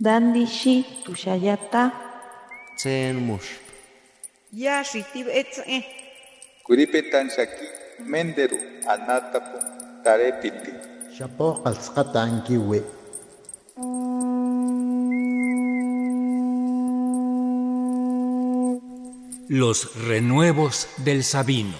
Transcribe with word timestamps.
Dandishi 0.00 0.84
tushayata. 1.04 1.92
Tsen 2.76 3.14
mush. 3.22 3.62
Ya 4.52 4.82
shitib 4.82 5.28
etze. 5.30 5.86
Kuripetan 6.66 7.30
shaki 7.30 7.66
menderu 8.02 8.58
anatapu 8.90 9.58
tarepiti. 10.02 10.72
Shapo 11.14 11.62
qalsqatan 11.62 12.42
kiwi. 12.42 12.82
Los 19.48 19.94
renuevos 20.08 20.88
del 21.04 21.22
Sabino. 21.22 21.78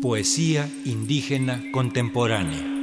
Poesía 0.00 0.66
indígena 0.86 1.60
contemporánea. 1.72 2.77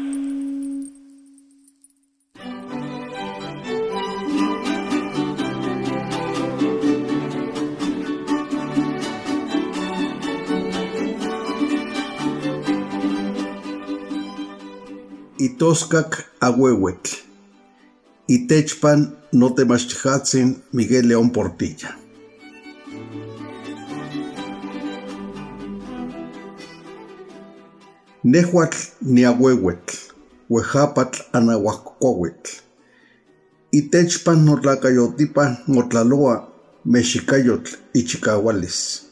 Itoscac 15.56 16.26
Ahuehuetl. 16.42 17.12
Itechpan 18.28 19.18
Notemachtihatzin 19.32 20.64
Miguel 20.74 21.08
León 21.08 21.30
Portilla. 21.32 21.96
Nehuatl 28.24 28.78
Niahuehuetl, 29.02 29.96
Huejapatl 30.50 31.22
Anahuacuahuetl. 31.34 32.52
Itechpan 33.72 34.46
Notlacayotipa 34.46 35.58
Motlaloa 35.68 36.52
Mexicayotl 36.86 37.78
Ichicahualis. 37.94 39.06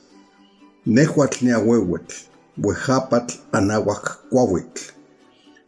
Nehuatl 0.86 1.46
Niahuehuetl, 1.46 2.16
Huejapatl 2.64 3.34
Anahuacuahuetl. 3.54 5.03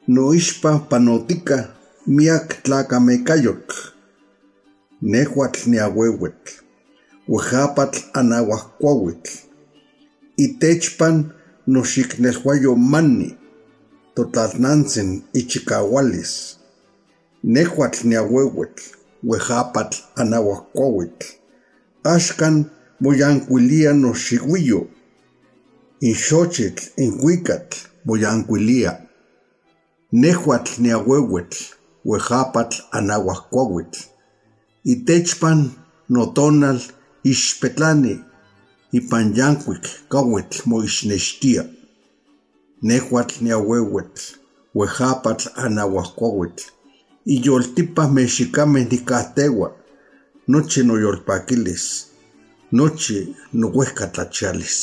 Noixpa 0.08 0.80
panotica 0.90 1.74
miak 2.08 2.64
tlacamecayotl. 2.64 3.76
Nehuatl 5.02 5.70
Niahuehuetl, 5.70 6.52
Huejapatl 7.28 8.00
Anahuacuahuetl. 8.14 9.32
Itechpan 10.38 11.34
noxicnelhuayo 11.68 12.76
mani, 12.76 13.38
totlalnantzin 14.16 15.24
ichicahualis, 15.34 16.60
nehuatl 17.44 18.08
niahuehuetl, 18.08 18.84
huejapatl 19.24 19.98
anahuacuahuetl, 20.16 21.26
axcan 22.04 22.66
moyancuilia 23.00 23.94
noxihuiyo, 23.94 24.88
inxochitl 26.02 26.84
inhuicatl 26.98 27.78
moyancuilia, 28.06 29.05
nehuatl 30.22 30.74
niahuehuetl, 30.84 31.58
huejapatl 32.06 32.78
anahuacuahuetl, 32.98 34.00
itechpan 34.94 35.60
notonal 36.10 36.80
ixpetlani, 37.32 38.14
ipan 38.98 39.28
yancuic 39.38 39.86
cauetl 40.12 40.58
moixnextia. 40.70 41.64
Nehuatl 42.88 43.36
niahuehuetl, 43.44 44.22
huejapatl 44.74 45.48
anahuacuahuetl, 45.64 46.64
iyoltipa 47.34 48.04
mexicameh 48.08 48.86
nicahteua, 48.92 49.68
noche 50.48 50.84
noyolpaquilis, 50.84 51.86
noche 52.72 53.18
nohuescatlachialis. 53.60 54.80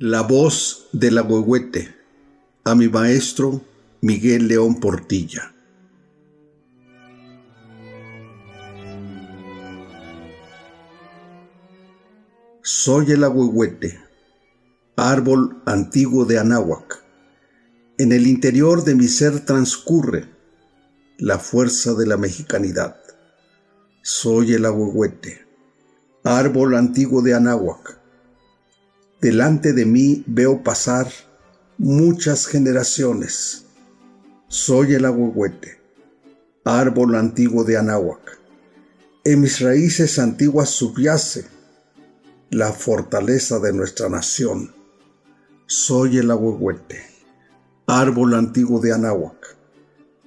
La 0.00 0.22
voz 0.22 0.86
del 0.92 1.18
agüehuete 1.18 1.92
a 2.62 2.76
mi 2.76 2.88
maestro 2.88 3.62
Miguel 4.00 4.46
León 4.46 4.78
Portilla. 4.78 5.52
Soy 12.62 13.10
el 13.10 13.24
agüehuete, 13.24 13.98
árbol 14.94 15.60
antiguo 15.66 16.24
de 16.24 16.38
Anáhuac. 16.38 17.02
En 17.98 18.12
el 18.12 18.28
interior 18.28 18.84
de 18.84 18.94
mi 18.94 19.08
ser 19.08 19.44
transcurre 19.44 20.28
la 21.18 21.40
fuerza 21.40 21.94
de 21.94 22.06
la 22.06 22.16
mexicanidad. 22.16 23.00
Soy 24.02 24.52
el 24.52 24.64
agüehuete, 24.64 25.44
árbol 26.22 26.76
antiguo 26.76 27.20
de 27.20 27.34
Anáhuac. 27.34 27.97
Delante 29.20 29.72
de 29.72 29.84
mí 29.84 30.22
veo 30.28 30.62
pasar 30.62 31.10
muchas 31.76 32.46
generaciones. 32.46 33.66
Soy 34.46 34.94
el 34.94 35.04
agüehuete, 35.04 35.80
árbol 36.64 37.16
antiguo 37.16 37.64
de 37.64 37.76
Anáhuac. 37.76 38.38
En 39.24 39.40
mis 39.40 39.60
raíces 39.60 40.20
antiguas 40.20 40.70
subyace 40.70 41.46
la 42.50 42.72
fortaleza 42.72 43.58
de 43.58 43.72
nuestra 43.72 44.08
nación. 44.08 44.72
Soy 45.66 46.18
el 46.18 46.30
agüehuete, 46.30 47.04
árbol 47.88 48.34
antiguo 48.34 48.80
de 48.80 48.92
Anáhuac. 48.92 49.56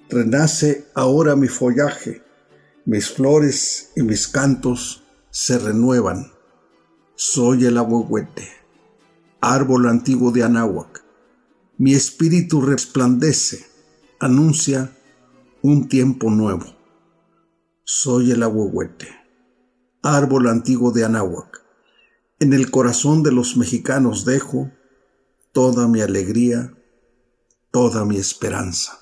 Renace 0.09 0.85
ahora 0.95 1.37
mi 1.37 1.47
follaje, 1.47 2.21
mis 2.83 3.09
flores 3.09 3.91
y 3.95 4.03
mis 4.03 4.27
cantos 4.27 5.05
se 5.29 5.57
renuevan. 5.57 6.29
Soy 7.15 7.65
el 7.65 7.77
agüehuete, 7.77 8.60
árbol 9.41 9.87
antiguo 9.87 10.31
de 10.31 10.43
Anáhuac. 10.43 11.03
Mi 11.79 11.95
espíritu 11.95 12.61
resplandece, 12.61 13.65
anuncia 14.19 14.95
un 15.63 15.87
tiempo 15.87 16.29
nuevo. 16.29 16.65
Soy 17.83 18.31
el 18.31 18.43
agüehuete, 18.43 19.07
árbol 20.03 20.47
antiguo 20.47 20.91
de 20.91 21.05
Anáhuac. 21.05 21.63
En 22.39 22.53
el 22.53 22.69
corazón 22.69 23.23
de 23.23 23.31
los 23.31 23.57
mexicanos 23.57 24.25
dejo 24.25 24.71
toda 25.51 25.87
mi 25.87 26.01
alegría, 26.01 26.77
toda 27.71 28.05
mi 28.05 28.17
esperanza. 28.17 29.00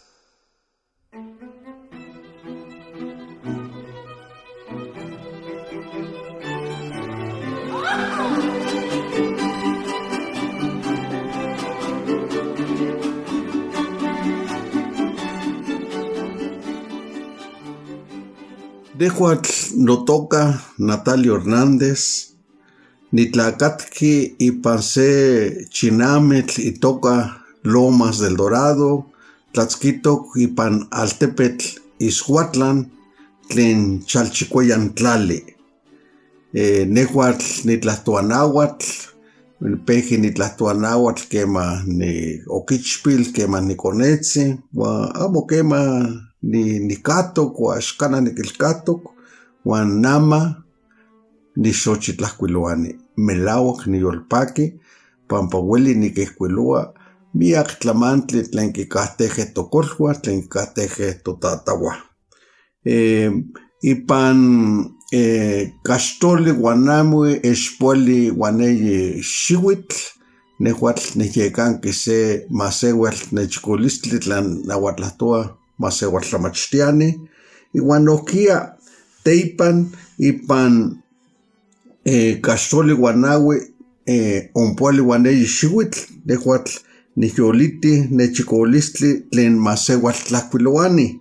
Dejo 19.00 19.32
no 19.78 20.04
toca 20.04 20.62
Natalio 20.78 21.38
Hernández, 21.38 22.34
Nitlacatqui 23.12 24.36
y 24.38 24.52
Pansé 24.52 25.68
Chinametl 25.70 26.60
y 26.60 26.72
toca 26.74 27.46
Lomas 27.64 28.20
del 28.20 28.36
Dorado, 28.36 29.06
Tlatzquitoc 29.54 30.36
y 30.36 30.48
Pan 30.48 30.90
Altepetl 30.92 31.80
Ishuatlan, 32.00 32.92
Tlen 33.48 34.04
Chalchicueyan 34.04 34.94
Tlale, 34.96 35.56
eh, 36.52 36.86
Nehuatl 36.86 37.46
Nitlastuanáhuatl, 37.64 38.86
Peji 39.86 40.18
Nitlastuanáhuatl 40.18 41.24
quema 41.30 41.84
ni 41.86 42.42
Oquichpil, 42.48 43.32
quema 43.32 43.62
ni 43.62 43.78
Conetzi, 43.78 44.60
amo 45.16 45.48
quema 45.48 46.29
ni 46.42 46.80
ni 46.80 46.96
katok 46.96 47.60
wa 47.60 47.80
xkana 47.82 48.22
ni 48.22 48.32
kilkatok 48.32 49.02
wan 49.66 50.02
nama 50.02 50.64
ni 51.56 51.72
xochitlajkuiloani 51.72 52.96
melauak 53.18 53.88
ni 53.88 53.98
yolpaki 54.00 54.80
pampa 55.28 55.58
ueli 55.60 55.96
nikihkuiloa 55.96 56.94
miak 57.34 57.80
tlamantli 57.80 58.44
tlen 58.44 58.74
kikahtekeh 58.74 59.54
tokolhuah 59.54 60.16
tlen 60.22 60.42
kikahtekeh 60.42 61.22
totatawah 61.24 61.98
eh, 62.86 63.32
ipan 63.82 64.40
eh, 65.12 65.72
kaxtoli 65.84 66.52
uan 66.52 66.90
amo 66.90 67.26
expuali 67.50 68.32
uan 68.32 68.62
eyi 68.62 69.22
xiuitl 69.22 69.98
nehuatl 70.60 71.18
nihyekanki 71.20 71.94
se 71.94 72.18
maseuatl 72.50 73.36
nechkolistli 73.36 74.20
tlan 74.20 74.48
nauatlahtoa 74.68 75.42
maseuatl 75.80 76.30
tlamachtiani 76.30 77.08
iuan 77.74 78.04
nohkia 78.04 78.58
Teipan 79.24 79.92
ipan 80.18 81.02
eh, 82.06 82.40
Castoli 82.42 82.96
Guanahue 82.96 83.58
eh, 84.06 84.50
Ompuali 84.56 85.02
Guaneyi 85.02 85.46
Xihuitl, 85.46 86.00
Nehuatl 86.26 86.80
Nihyoliti 87.16 88.08
Nechicolistli 88.10 89.30
Tlen 89.32 89.58
Masewatl 89.60 90.24
Tlacuiloani. 90.28 91.20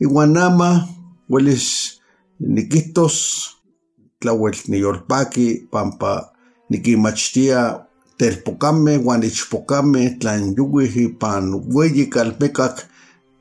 Iguanama, 0.00 0.88
hueles 1.28 2.00
niquitos, 2.40 3.16
tlauel 4.20 4.54
niolpaki, 4.68 5.66
pampa 5.70 6.30
niquimachtia 6.70 7.80
telpocame, 8.18 8.98
guanichpocame, 8.98 10.10
tlan 10.20 10.54
yuwi 10.56 11.08
pan 11.18 11.52
hueyi 11.52 12.06
calpecac, 12.06 12.86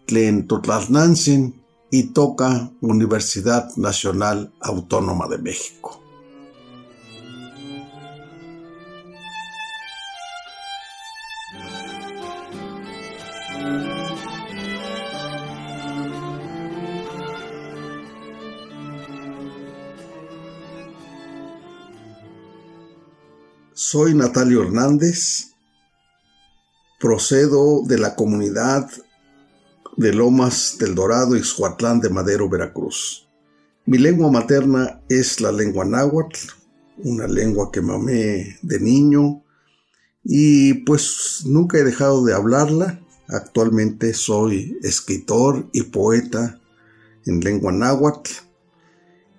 tlen 0.05 0.47
totlalnansin, 0.47 1.65
y 1.91 2.11
toca 2.11 2.71
Universidad 2.81 3.73
Nacional 3.77 4.53
Autónoma 4.59 5.27
de 5.27 5.37
México. 5.37 6.01
Soy 23.73 24.15
Natalio 24.15 24.63
Hernández, 24.63 25.53
procedo 26.99 27.83
de 27.85 27.99
la 27.99 28.15
comunidad 28.15 28.89
de 29.97 30.13
Lomas 30.13 30.77
del 30.79 30.95
Dorado 30.95 31.35
y 31.35 31.41
Xuatlán 31.41 31.99
de 32.01 32.09
Madero, 32.09 32.49
Veracruz. 32.49 33.27
Mi 33.85 33.97
lengua 33.97 34.31
materna 34.31 35.01
es 35.09 35.41
la 35.41 35.51
lengua 35.51 35.83
náhuatl, 35.85 36.39
una 37.03 37.27
lengua 37.27 37.71
que 37.71 37.81
mamé 37.81 38.57
de 38.61 38.79
niño 38.79 39.43
y 40.23 40.75
pues 40.85 41.41
nunca 41.45 41.77
he 41.77 41.83
dejado 41.83 42.23
de 42.25 42.33
hablarla. 42.33 43.01
Actualmente 43.27 44.13
soy 44.13 44.77
escritor 44.81 45.69
y 45.71 45.83
poeta 45.83 46.59
en 47.25 47.41
lengua 47.41 47.71
náhuatl. 47.71 48.31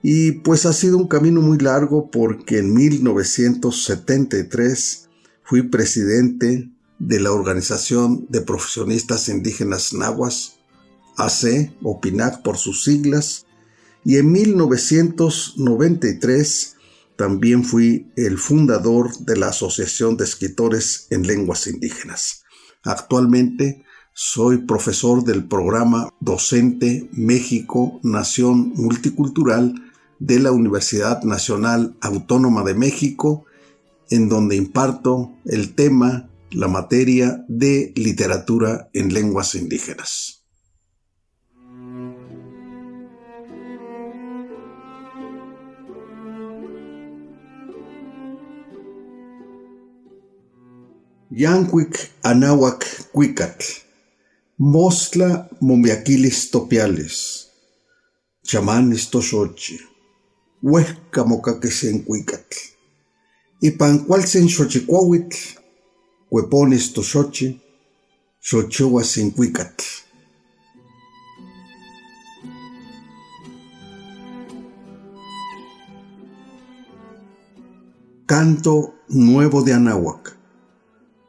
Y 0.03 0.33
pues 0.33 0.67
ha 0.67 0.73
sido 0.73 0.97
un 0.97 1.07
camino 1.09 1.41
muy 1.41 1.59
largo 1.59 2.11
porque 2.11 2.59
en 2.59 2.73
1973 2.73 5.09
fui 5.43 5.63
presidente 5.63 6.71
de 6.99 7.21
la 7.21 7.31
Organización 7.33 8.27
de 8.29 8.41
Profesionistas 8.41 9.29
Indígenas 9.29 9.93
Nahuas, 9.93 10.59
AC 11.17 11.73
o 11.83 12.01
PINAC 12.01 12.43
por 12.43 12.57
sus 12.59 12.83
siglas, 12.85 13.47
y 14.05 14.17
en 14.17 14.33
1993 14.33 16.77
también 17.17 17.65
fui 17.65 18.13
el 18.17 18.39
fundador 18.39 19.17
de 19.19 19.37
la 19.37 19.49
Asociación 19.49 20.17
de 20.17 20.25
Escritores 20.25 21.07
en 21.11 21.27
Lenguas 21.27 21.67
Indígenas. 21.67 22.45
Actualmente 22.85 23.85
soy 24.13 24.59
profesor 24.59 25.25
del 25.25 25.47
programa 25.47 26.09
docente 26.21 27.09
México 27.13 27.99
Nación 28.03 28.73
Multicultural 28.77 29.75
de 30.19 30.41
la 30.41 30.53
Universidad 30.53 31.23
Nacional 31.23 31.97
Autónoma 32.01 32.65
de 32.65 32.75
México, 32.75 33.45
en 34.09 34.29
donde 34.29 34.57
imparto 34.57 35.33
el 35.45 35.75
tema 35.75 36.31
la 36.53 36.69
materia 36.69 37.45
de 37.49 37.93
literatura 37.97 38.89
en 38.93 39.13
lenguas 39.13 39.55
indígenas. 39.55 40.45
Yanquic 51.31 52.13
Anahuac 52.23 53.11
Cuicatl, 53.13 53.65
Mostla 54.57 55.51
Momiaquilis 55.61 56.51
Topiales, 56.51 57.51
Chamanes 58.43 59.11
Toshochi, 59.11 59.79
Huesca 60.63 61.25
Mocaquesen 61.25 62.05
Cuicatl, 62.05 62.57
y 63.61 63.73
Pancualsen 63.73 64.49
Xochicuahuitl, 64.49 65.37
Huepones 66.29 66.93
Toshochi, 66.93 67.61
Xochoa 68.41 69.05
Sincuicatl. 69.05 69.85
Canto 78.27 78.95
nuevo 79.09 79.63
de 79.63 79.73
Anáhuac. 79.75 80.37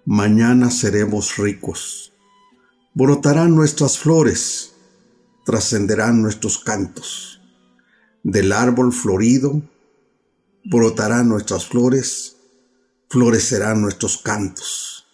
Mañana 0.05 0.71
seremos 0.71 1.37
ricos. 1.37 2.13
Brotarán 2.95 3.55
nuestras 3.55 3.99
flores, 3.99 4.73
trascenderán 5.45 6.23
nuestros 6.23 6.57
cantos. 6.57 7.39
Del 8.23 8.51
árbol 8.51 8.91
florido 8.91 9.61
brotarán 10.65 11.29
nuestras 11.29 11.67
flores, 11.67 12.36
florecerán 13.09 13.81
nuestros 13.81 14.17
cantos. 14.17 15.05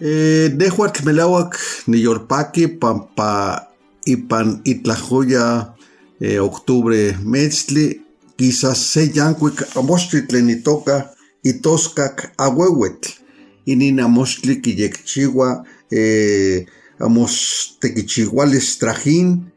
Eh, 0.00 0.52
Nehuac 0.54 1.02
Melawak, 1.04 1.56
Niyorpaki, 1.86 2.66
Pampa, 2.66 3.70
Ipan, 4.04 4.60
Itlajoya, 4.64 5.74
eh, 6.20 6.38
octubre, 6.38 7.16
Metzli, 7.22 8.04
quizás 8.36 8.78
se 8.78 9.10
yancuic, 9.10 9.76
Amostritlenitoca, 9.76 11.14
Itoscac, 11.42 12.32
Ahuehuetl, 12.36 13.23
Inina 13.66 14.08
Mostli, 14.08 14.60
Quillekchiwa, 14.60 15.64
eh, 15.90 16.66
Amos 17.00 17.76
Tequichiguales 17.80 18.78
Trajín, 18.78 19.52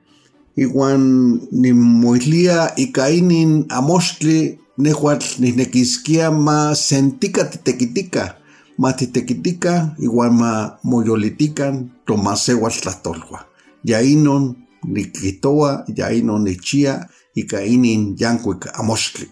Iguan 0.56 1.42
Nimoilia, 1.52 2.74
Icainin, 2.78 3.66
Amostli, 3.70 4.60
Nehuatl, 4.78 5.42
Nisnequisquia, 5.42 6.32
Ma 6.32 6.76
Sentica 6.76 7.50
Titequitica, 7.50 8.38
matitequitica, 8.78 9.96
igual 10.00 10.32
ma 10.32 10.80
moyolitican, 10.84 11.92
tomasehuas 12.06 12.82
tlatolhua. 12.82 13.48
Yainon 13.84 14.56
niquitoa, 14.84 15.86
yainon 15.96 16.44
nichia, 16.44 17.10
y 17.38 17.46
cainin 17.46 18.16
yancuic 18.18 18.68
amostli. 18.74 19.30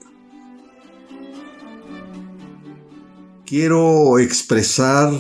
Quiero 3.46 4.18
expresar 4.18 5.12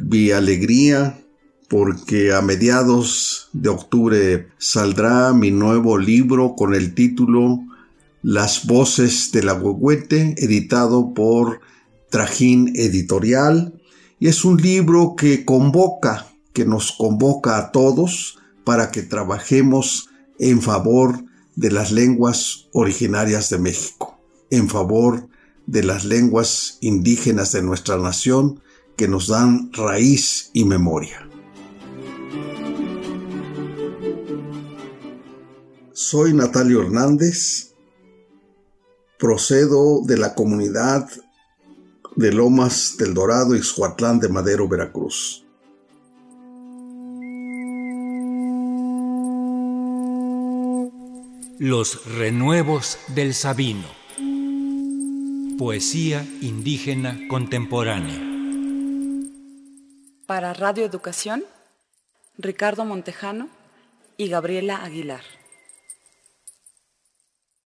mi 0.00 0.30
alegría 0.30 1.20
porque 1.68 2.32
a 2.32 2.42
mediados 2.42 3.48
de 3.52 3.68
octubre 3.68 4.48
saldrá 4.58 5.32
mi 5.32 5.50
nuevo 5.50 5.98
libro 5.98 6.54
con 6.54 6.74
el 6.74 6.94
título 6.94 7.58
Las 8.22 8.66
voces 8.66 9.32
de 9.32 9.42
la 9.42 9.60
editado 10.36 11.12
por 11.12 11.60
Trajín 12.08 12.72
Editorial, 12.76 13.74
y 14.20 14.28
es 14.28 14.44
un 14.44 14.62
libro 14.62 15.16
que 15.16 15.44
convoca, 15.44 16.28
que 16.52 16.64
nos 16.64 16.92
convoca 16.92 17.58
a 17.58 17.72
todos 17.72 18.38
para 18.62 18.92
que 18.92 19.02
trabajemos 19.02 20.08
en 20.38 20.62
favor 20.62 21.24
de 21.56 21.72
las 21.72 21.90
lenguas 21.90 22.68
originarias 22.72 23.50
de 23.50 23.58
México, 23.58 24.20
en 24.50 24.68
favor 24.68 25.28
de 25.70 25.84
las 25.84 26.04
lenguas 26.04 26.78
indígenas 26.80 27.52
de 27.52 27.62
nuestra 27.62 27.96
nación 27.96 28.60
que 28.96 29.06
nos 29.06 29.28
dan 29.28 29.72
raíz 29.72 30.50
y 30.52 30.64
memoria. 30.64 31.28
Soy 35.92 36.34
Natalio 36.34 36.82
Hernández, 36.82 37.74
procedo 39.16 40.02
de 40.04 40.18
la 40.18 40.34
comunidad 40.34 41.08
de 42.16 42.32
Lomas 42.32 42.96
del 42.98 43.14
Dorado 43.14 43.54
y 43.54 43.60
Xuatlán 43.60 44.18
de 44.18 44.28
Madero, 44.28 44.66
Veracruz. 44.66 45.46
Los 51.60 52.04
renuevos 52.16 52.98
del 53.14 53.34
Sabino. 53.34 53.99
Poesía 55.60 56.26
indígena 56.40 57.18
contemporánea. 57.28 58.18
Para 60.24 60.54
Radio 60.54 60.86
Educación, 60.86 61.44
Ricardo 62.38 62.86
Montejano 62.86 63.50
y 64.16 64.28
Gabriela 64.30 64.82
Aguilar. 64.82 65.20